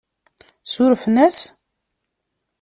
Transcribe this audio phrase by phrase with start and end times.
[0.73, 1.39] Surfen-as?